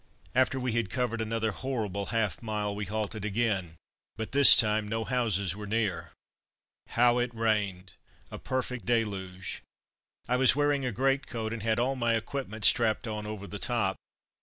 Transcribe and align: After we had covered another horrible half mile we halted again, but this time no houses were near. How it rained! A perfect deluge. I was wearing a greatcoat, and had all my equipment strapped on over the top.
After 0.33 0.59
we 0.59 0.71
had 0.71 0.89
covered 0.89 1.21
another 1.21 1.51
horrible 1.51 2.07
half 2.07 2.41
mile 2.41 2.75
we 2.75 2.85
halted 2.85 3.23
again, 3.23 3.75
but 4.17 4.31
this 4.31 4.55
time 4.55 4.87
no 4.87 5.03
houses 5.03 5.55
were 5.55 5.67
near. 5.67 6.11
How 6.87 7.19
it 7.19 7.31
rained! 7.35 7.93
A 8.31 8.39
perfect 8.39 8.87
deluge. 8.87 9.61
I 10.27 10.37
was 10.37 10.55
wearing 10.55 10.85
a 10.85 10.91
greatcoat, 10.91 11.53
and 11.53 11.61
had 11.61 11.77
all 11.77 11.95
my 11.95 12.15
equipment 12.15 12.65
strapped 12.65 13.07
on 13.07 13.27
over 13.27 13.45
the 13.45 13.59
top. 13.59 13.95